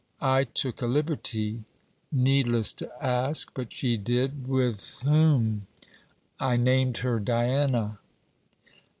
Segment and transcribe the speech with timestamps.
[0.19, 1.63] 'I took a liberty.'
[2.11, 4.47] Needless to ask, but she did.
[4.47, 5.67] 'With whom?'
[6.39, 7.99] 'I named her Diana.'